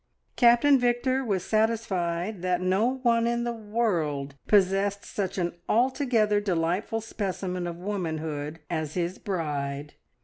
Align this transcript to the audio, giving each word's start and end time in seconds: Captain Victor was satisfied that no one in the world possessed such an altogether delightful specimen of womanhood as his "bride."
Captain 0.35 0.79
Victor 0.79 1.23
was 1.23 1.43
satisfied 1.45 2.41
that 2.41 2.59
no 2.59 2.95
one 3.03 3.27
in 3.27 3.43
the 3.43 3.53
world 3.53 4.33
possessed 4.47 5.05
such 5.05 5.37
an 5.37 5.53
altogether 5.69 6.41
delightful 6.41 7.01
specimen 7.01 7.67
of 7.67 7.77
womanhood 7.77 8.57
as 8.67 8.95
his 8.95 9.19
"bride." 9.19 9.93